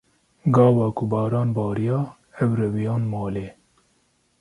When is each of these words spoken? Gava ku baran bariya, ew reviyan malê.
Gava 0.53 0.85
ku 0.97 1.03
baran 1.11 1.49
bariya, 1.57 1.99
ew 2.41 2.49
reviyan 2.59 3.03
malê. 3.11 3.47